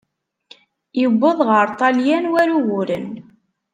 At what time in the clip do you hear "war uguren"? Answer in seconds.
2.31-3.09